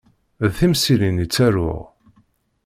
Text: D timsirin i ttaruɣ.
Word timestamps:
D 0.47 0.51
timsirin 0.57 1.23
i 1.25 1.27
ttaruɣ. 1.27 1.79